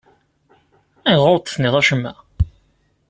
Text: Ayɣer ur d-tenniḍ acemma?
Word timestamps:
Ayɣer 1.09 1.29
ur 1.35 1.39
d-tenniḍ 1.41 1.75
acemma? 1.79 2.13